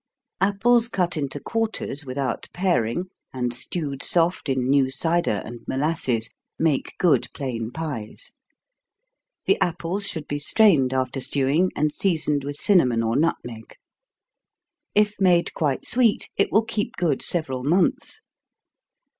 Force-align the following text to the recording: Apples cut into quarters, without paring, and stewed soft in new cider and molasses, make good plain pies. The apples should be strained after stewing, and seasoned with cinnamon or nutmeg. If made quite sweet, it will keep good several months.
Apples 0.41 0.87
cut 0.87 1.15
into 1.15 1.39
quarters, 1.39 2.03
without 2.05 2.47
paring, 2.55 3.11
and 3.31 3.53
stewed 3.53 4.01
soft 4.01 4.49
in 4.49 4.67
new 4.67 4.89
cider 4.89 5.43
and 5.45 5.59
molasses, 5.67 6.31
make 6.57 6.95
good 6.97 7.27
plain 7.35 7.69
pies. 7.69 8.31
The 9.45 9.61
apples 9.61 10.07
should 10.07 10.27
be 10.27 10.39
strained 10.39 10.91
after 10.91 11.19
stewing, 11.21 11.69
and 11.75 11.93
seasoned 11.93 12.43
with 12.43 12.55
cinnamon 12.55 13.03
or 13.03 13.15
nutmeg. 13.15 13.75
If 14.95 15.21
made 15.21 15.53
quite 15.53 15.85
sweet, 15.85 16.29
it 16.35 16.51
will 16.51 16.65
keep 16.65 16.95
good 16.95 17.21
several 17.21 17.63
months. 17.63 18.21